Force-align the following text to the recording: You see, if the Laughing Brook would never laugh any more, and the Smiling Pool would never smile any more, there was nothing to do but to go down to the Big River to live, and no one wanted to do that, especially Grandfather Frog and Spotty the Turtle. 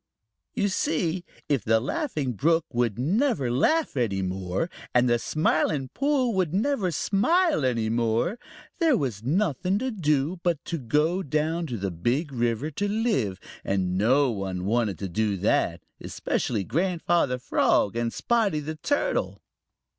You 0.55 0.67
see, 0.69 1.23
if 1.47 1.63
the 1.63 1.79
Laughing 1.79 2.33
Brook 2.33 2.65
would 2.73 2.97
never 2.97 3.51
laugh 3.51 3.95
any 3.95 4.23
more, 4.23 4.67
and 4.95 5.07
the 5.07 5.19
Smiling 5.19 5.89
Pool 5.89 6.33
would 6.33 6.55
never 6.55 6.89
smile 6.89 7.63
any 7.63 7.87
more, 7.87 8.39
there 8.79 8.97
was 8.97 9.21
nothing 9.21 9.77
to 9.77 9.91
do 9.91 10.39
but 10.41 10.57
to 10.65 10.79
go 10.79 11.21
down 11.21 11.67
to 11.67 11.77
the 11.77 11.91
Big 11.91 12.31
River 12.31 12.71
to 12.71 12.87
live, 12.87 13.39
and 13.63 13.95
no 13.95 14.31
one 14.31 14.65
wanted 14.65 14.97
to 14.97 15.07
do 15.07 15.37
that, 15.37 15.83
especially 15.99 16.63
Grandfather 16.63 17.37
Frog 17.37 17.95
and 17.95 18.11
Spotty 18.11 18.59
the 18.59 18.77
Turtle. 18.77 19.43